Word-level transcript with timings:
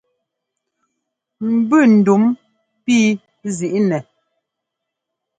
Mbʉ 1.57 1.77
ndúm 1.95 2.23
píi 2.83 3.05
zǐi 3.55 3.79
nɛ. 3.89 3.97